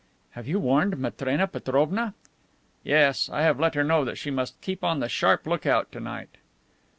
[0.31, 2.15] "Have you warned Matrena Petrovna?"
[2.83, 5.91] "Yes, I have let her know that she must keep on the sharp look out
[5.91, 6.37] to night."